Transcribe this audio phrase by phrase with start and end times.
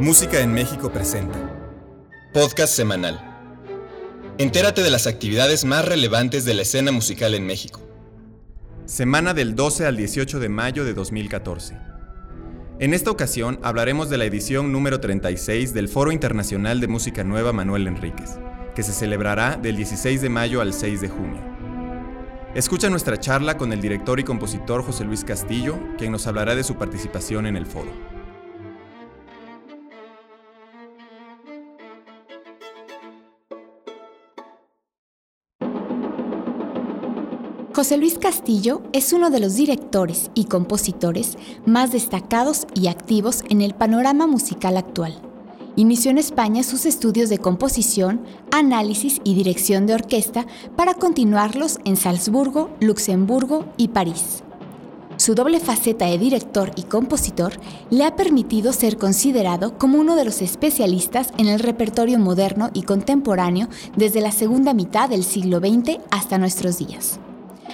[0.00, 1.36] Música en México presenta.
[2.32, 3.20] Podcast semanal.
[4.38, 7.80] Entérate de las actividades más relevantes de la escena musical en México.
[8.84, 11.76] Semana del 12 al 18 de mayo de 2014.
[12.78, 17.52] En esta ocasión hablaremos de la edición número 36 del Foro Internacional de Música Nueva
[17.52, 18.38] Manuel Enríquez,
[18.76, 21.42] que se celebrará del 16 de mayo al 6 de junio.
[22.54, 26.62] Escucha nuestra charla con el director y compositor José Luis Castillo, quien nos hablará de
[26.62, 28.17] su participación en el foro.
[37.78, 43.62] José Luis Castillo es uno de los directores y compositores más destacados y activos en
[43.62, 45.22] el panorama musical actual.
[45.76, 51.96] Inició en España sus estudios de composición, análisis y dirección de orquesta para continuarlos en
[51.96, 54.42] Salzburgo, Luxemburgo y París.
[55.16, 60.24] Su doble faceta de director y compositor le ha permitido ser considerado como uno de
[60.24, 66.00] los especialistas en el repertorio moderno y contemporáneo desde la segunda mitad del siglo XX
[66.10, 67.20] hasta nuestros días.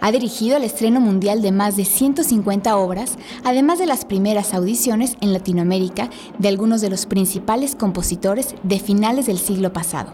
[0.00, 5.16] Ha dirigido el estreno mundial de más de 150 obras, además de las primeras audiciones
[5.20, 10.12] en Latinoamérica de algunos de los principales compositores de finales del siglo pasado.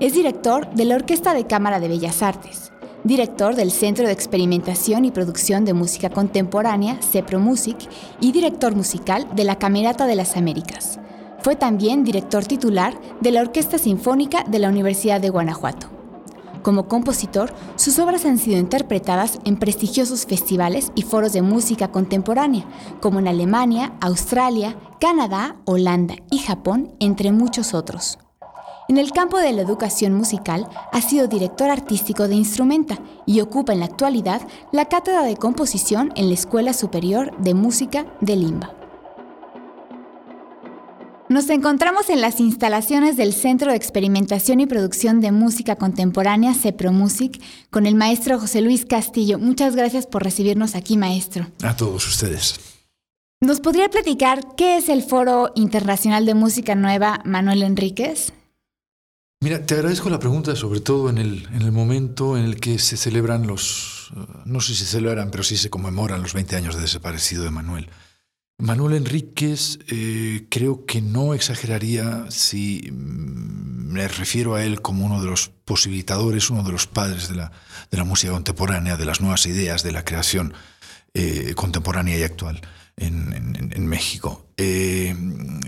[0.00, 2.72] Es director de la Orquesta de Cámara de Bellas Artes,
[3.04, 7.76] director del Centro de Experimentación y Producción de Música Contemporánea, CEPRO Music,
[8.20, 10.98] y director musical de la Camerata de las Américas.
[11.40, 15.88] Fue también director titular de la Orquesta Sinfónica de la Universidad de Guanajuato.
[16.64, 22.64] Como compositor, sus obras han sido interpretadas en prestigiosos festivales y foros de música contemporánea,
[23.02, 28.18] como en Alemania, Australia, Canadá, Holanda y Japón, entre muchos otros.
[28.88, 33.74] En el campo de la educación musical ha sido director artístico de Instrumenta y ocupa
[33.74, 34.40] en la actualidad
[34.72, 38.83] la cátedra de composición en la Escuela Superior de Música de Limba.
[41.30, 47.42] Nos encontramos en las instalaciones del Centro de Experimentación y Producción de Música Contemporánea, CEPROMUSIC,
[47.70, 49.38] con el maestro José Luis Castillo.
[49.38, 51.46] Muchas gracias por recibirnos aquí, maestro.
[51.62, 52.60] A todos ustedes.
[53.40, 58.34] ¿Nos podría platicar qué es el Foro Internacional de Música Nueva Manuel Enríquez?
[59.40, 62.78] Mira, te agradezco la pregunta, sobre todo en el, en el momento en el que
[62.78, 66.54] se celebran los, uh, no sé si se celebran, pero sí se conmemoran los 20
[66.56, 67.88] años de desaparecido de Manuel.
[68.58, 75.20] Manuel Enríquez eh, creo que no exageraría si mm, me refiero a él como uno
[75.20, 77.52] de los posibilitadores, uno de los padres de la,
[77.90, 80.54] de la música contemporánea, de las nuevas ideas, de la creación
[81.14, 82.60] eh, contemporánea y actual
[82.96, 84.46] en, México.
[84.56, 85.14] Eh,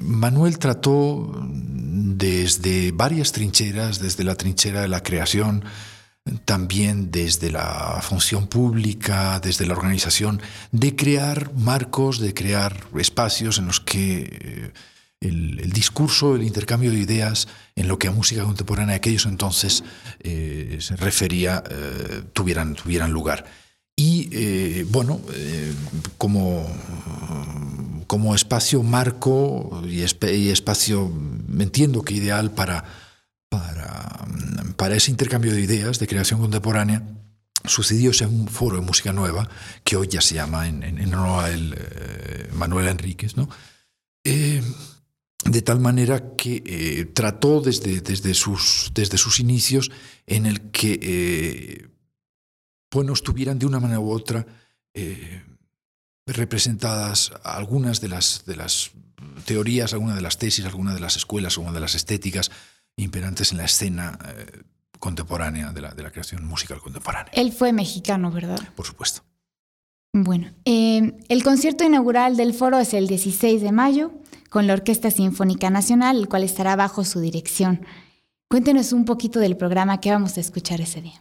[0.00, 5.64] Manuel trató desde varias trincheras, desde la trinchera de la creación,
[6.44, 10.40] también desde la función pública, desde la organización,
[10.70, 14.72] de crear marcos, de crear espacios en los que eh,
[15.20, 19.82] el, discurso, el intercambio de ideas en lo que a música contemporánea de aquellos entonces
[20.20, 22.76] eh, se refería, eh, tuvieran,
[23.12, 23.44] lugar.
[23.94, 25.20] Y bueno,
[26.16, 26.66] como,
[28.06, 31.12] como espacio marco y, y espacio,
[31.58, 32.84] entiendo que ideal para,
[34.82, 37.06] para ese intercambio de ideas de creación contemporánea,
[37.64, 39.48] sucedió ese foro de música nueva,
[39.84, 43.48] que hoy ya se llama en, en, honor a el, eh, Manuel Enríquez, ¿no?
[44.24, 44.60] Eh,
[45.44, 49.92] de tal manera que eh, trató desde, desde, sus, desde sus inicios
[50.26, 51.88] en el que eh,
[52.90, 54.44] bueno, estuvieran de una manera u otra
[56.26, 58.90] representadas algunas de las, de las
[59.44, 62.50] teorías, algunas de las tesis, algunas de las escuelas, algunas de las estéticas,
[62.96, 64.18] imperantes en la escena
[65.02, 67.32] contemporánea de la, de la, creación musical contemporánea.
[67.34, 68.60] Él fue mexicano, ¿verdad?
[68.76, 69.22] Por supuesto.
[70.12, 74.12] Bueno, eh, el concierto inaugural del foro es el 16 de mayo
[74.48, 77.84] con la Orquesta Sinfónica Nacional, el cual estará bajo su dirección.
[78.48, 81.20] Cuéntenos un poquito del programa que vamos a escuchar ese día.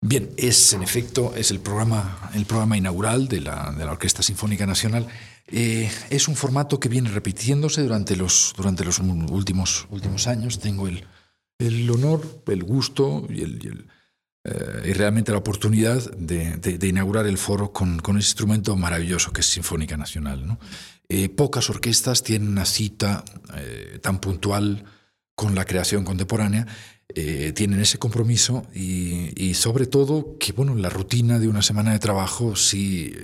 [0.00, 4.22] Bien, es en efecto es el programa, el programa inaugural de la, de la Orquesta
[4.22, 5.08] Sinfónica Nacional.
[5.48, 10.60] Eh, es un formato que viene repitiéndose durante los, durante los últimos, últimos años.
[10.60, 11.04] Tengo el,
[11.58, 13.86] el honor, el gusto y, el,
[14.44, 19.96] eh, realmente la oportunidad de, inaugurar el foro con, ese instrumento maravilloso que es Sinfónica
[19.96, 20.58] Nacional.
[21.08, 23.24] Eh, pocas orquestas tienen una cita
[23.56, 24.84] eh, tan puntual
[25.34, 26.66] con la creación contemporánea
[27.54, 31.98] tienen ese compromiso y, y, sobre todo que bueno la rutina de una semana de
[31.98, 33.14] trabajo si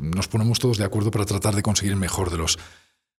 [0.00, 2.56] nos ponemos todos de acuerdo para tratar de conseguir el mejor de los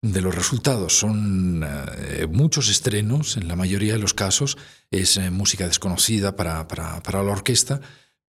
[0.03, 4.57] de los resultados son eh, muchos estrenos en la mayoría de los casos
[4.91, 7.81] es eh, música desconocida para, para, para, la orquesta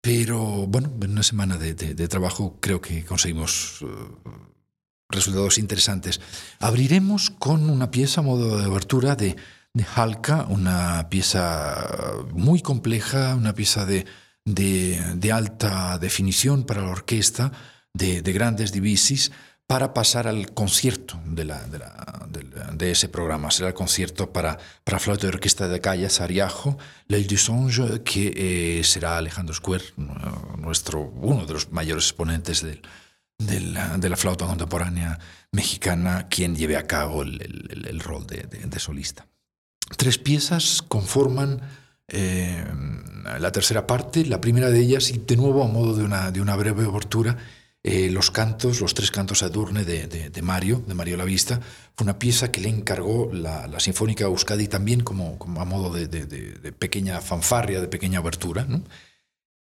[0.00, 3.82] pero bueno en una semana de, de, de trabajo creo que conseguimos
[5.14, 6.20] resultados interesantes.
[6.60, 9.36] Abriremos con una pieza a modo de abertura de,
[9.72, 14.06] de Halka, una pieza muy compleja, una pieza de,
[14.44, 17.52] de, alta definición para la orquesta,
[17.94, 19.32] de, grandes divisis,
[19.66, 23.50] para pasar al concierto de, ese programa.
[23.50, 24.58] Será el concierto para,
[24.98, 26.76] flauta de orquesta de calle Sariajo,
[27.08, 28.32] L'Œil du Songe, que
[28.80, 29.84] eh, será Alejandro Square,
[30.58, 32.80] nuestro, uno de los mayores exponentes de
[34.08, 35.18] la, flauta contemporánea
[35.52, 39.26] mexicana, quien lleve a cabo el, rol de, solista.
[39.96, 41.60] Tres piezas conforman
[42.08, 42.64] eh,
[43.38, 46.84] la tercera parte, la primera de ellas, y de nuevo a modo de una, breve
[46.84, 47.38] obertura,
[47.86, 51.60] eh, los cantos, los tres cantos a Durne de, Mario, de Mario La Vista,
[51.94, 57.20] fue una pieza que le encargó la, Sinfónica Euskadi también como, a modo de, pequeña
[57.20, 58.64] fanfarria, de pequeña obertura.
[58.66, 58.82] ¿no?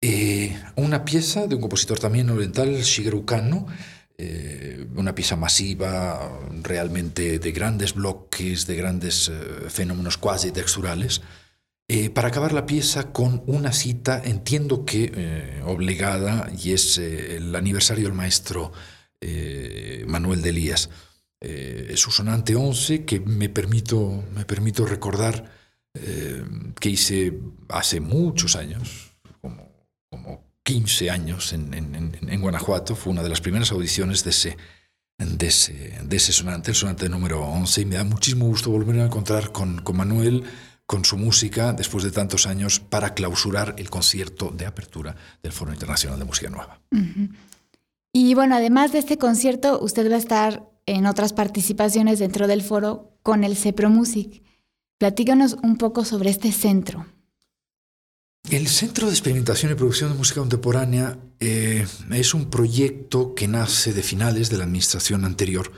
[0.01, 3.25] Eh, una pieza de un compositor también oriental, Shigeru
[4.19, 9.31] eh, una pieza masiva, realmente de grandes bloques, de grandes
[9.69, 11.21] fenómenos cuasi texturales.
[12.13, 18.13] Para acabar la pieza con una cita, entiendo que obligada, y es el aniversario del
[18.13, 18.71] maestro
[20.07, 20.89] Manuel de Elías.
[21.95, 25.51] su sonante 11, que me permito, me permito recordar
[25.93, 29.11] que hice hace muchos años,
[30.63, 34.57] 15 años en, Guanajuato, fue una de las primeras audiciones de ese,
[35.17, 38.99] de ese, de ese sonante, el sonante número 11, y me da muchísimo gusto volver
[38.99, 40.43] a encontrar con, con Manuel,
[40.91, 45.71] con su música, después de tantos años, para clausurar el concierto de apertura del Foro
[45.71, 46.81] Internacional de Música Nueva.
[48.11, 52.61] Y bueno, además de este concierto, usted va a estar en otras participaciones dentro del
[52.61, 54.43] foro con el CEPRO Music.
[54.97, 57.05] Platícanos un poco sobre este centro.
[58.49, 63.93] El Centro de Experimentación y Producción de Música Contemporánea eh, es un proyecto que nace
[63.93, 65.71] de finales de la administración anterior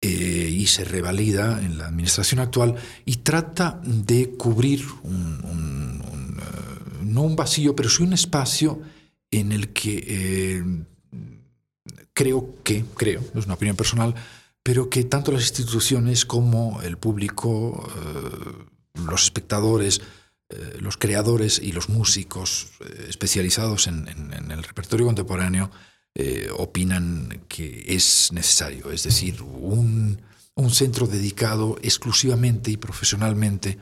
[0.00, 0.06] eh,
[0.50, 7.36] y se revalida en la administración actual y trata de cubrir un, eh, no un
[7.36, 8.80] vacío, pero sí un espacio
[9.30, 10.64] en el que
[12.12, 14.14] creo que, creo, es una opinión personal,
[14.62, 17.88] pero que tanto las instituciones como el público,
[18.94, 20.00] los espectadores,
[20.50, 24.08] eh, los creadores y los músicos eh, especializados en,
[24.50, 25.70] el repertorio contemporáneo
[26.14, 30.20] eh, opinan que es necesario, es decir, un,
[30.68, 33.78] centro dedicado exclusivamente y profesionalmente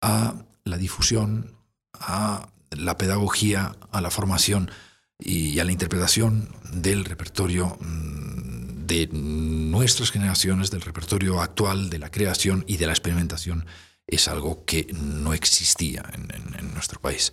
[0.00, 1.56] a la difusión,
[1.92, 4.70] a la pedagogía, a la formación
[5.18, 12.12] y a la interpretación del repertorio mm, de nuestras generaciones, del repertorio actual, de la
[12.12, 13.66] creación y de la experimentación
[14.10, 17.32] es algo que no existía en, nuestro país.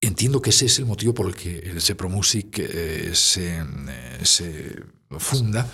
[0.00, 4.18] Entiendo que ese es el motivo por el que el Sepro Music eh, se, eh,
[4.22, 4.82] se,
[5.18, 5.70] funda.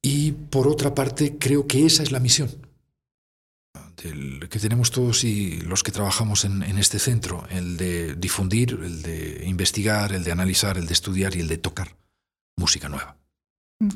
[0.00, 2.50] Y por otra parte, creo que esa es la misión
[4.50, 9.44] que tenemos todos y los que trabajamos en, este centro, el de difundir, el de
[9.46, 11.96] investigar, el de analizar, el de estudiar y el de tocar
[12.56, 13.16] música nueva.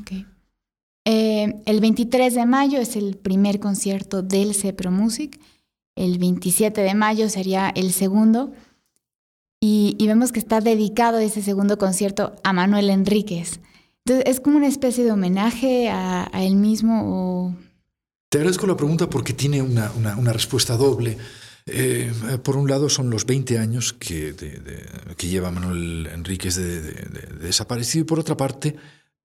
[0.01, 0.25] Okay.
[1.05, 5.39] Eh, el 23 de mayo es el primer concierto del CEPRO Music.
[5.95, 8.53] El 27 de mayo sería el segundo.
[9.61, 13.59] Y, vemos que está dedicado ese segundo concierto a Manuel Enríquez.
[14.05, 17.57] Entonces, ¿es como una especie de homenaje a, él mismo?
[18.29, 21.17] Te agradezco la pregunta porque tiene una, respuesta doble.
[21.65, 22.11] Eh,
[22.41, 24.33] por un lado son los 20 años que,
[25.19, 26.79] lleva Manuel Enríquez de,
[27.41, 28.75] desaparecido y por otra parte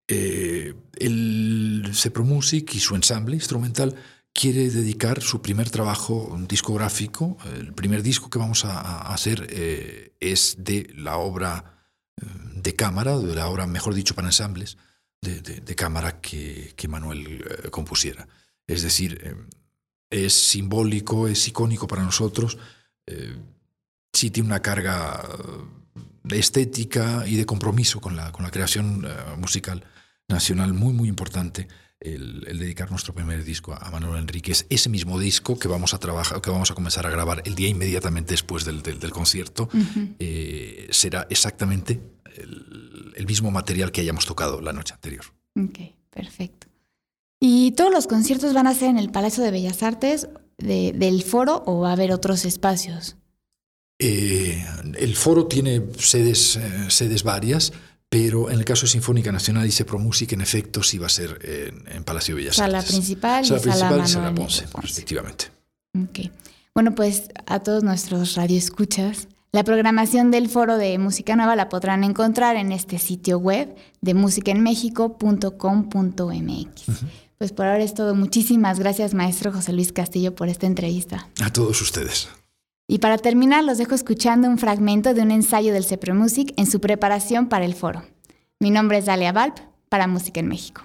[0.07, 3.95] eh, el Sepro Music y su ensamble instrumental
[4.35, 7.37] quiere dedicar su primer trabajo discográfico.
[7.55, 11.87] El primer disco que vamos a, hacer eh, es de la obra
[12.21, 12.25] eh,
[12.55, 14.77] de cámara, de la obra, mejor dicho, para ensambles,
[15.21, 18.27] de, cámara que, Manuel compusiera.
[18.67, 19.47] Es decir,
[20.11, 22.57] es simbólico, es icónico para nosotros.
[24.13, 25.23] sí tiene una carga
[26.29, 29.83] estética y de compromiso con la, con la creación musical
[30.27, 31.67] nacional muy, muy importante
[31.99, 34.65] el, dedicar nuestro primer disco a Manuel Enríquez.
[34.69, 37.69] Ese mismo disco que vamos a trabajar, que vamos a comenzar a grabar el día
[37.69, 39.69] inmediatamente después del, del, concierto,
[40.19, 42.01] eh, será exactamente
[42.37, 45.25] el, mismo material que hayamos tocado la noche anterior.
[45.59, 45.79] Ok,
[46.11, 46.67] perfecto.
[47.39, 51.63] ¿Y todos los conciertos van a ser en el Palacio de Bellas Artes del foro
[51.65, 53.17] o va a haber otros espacios?
[53.97, 54.63] Eh,
[54.97, 57.73] el foro tiene sedes, eh, sedes varias
[58.15, 61.09] pero en el caso de Sinfónica Nacional y Sepro Music, en efecto, sí va a
[61.09, 62.71] ser en, Palacio Bellas Artes.
[62.71, 64.33] Sala principal y sala, principal y sala
[64.85, 65.47] efectivamente.
[66.09, 66.31] Okay.
[66.73, 72.05] Bueno, pues a todos nuestros radioescuchas, La programación del foro de Música Nueva la podrán
[72.05, 76.83] encontrar en este sitio web de musicaenmexico.com.mx.
[77.37, 78.15] Pues por ahora es todo.
[78.15, 81.27] Muchísimas gracias, maestro José Luis Castillo, por esta entrevista.
[81.43, 82.29] A todos ustedes.
[82.87, 86.67] Y para terminar, los dejo escuchando un fragmento de un ensayo del CEPRE Music en
[86.67, 88.03] su preparación para el foro.
[88.59, 89.57] Mi nombre es Dalia Valp,
[89.89, 90.83] para Música en México.